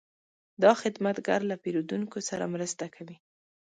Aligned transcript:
دا 0.63 0.71
خدمتګر 0.81 1.39
له 1.49 1.55
پیرودونکو 1.63 2.17
سره 2.29 2.51
مرسته 2.53 2.85
کوي. 2.95 3.17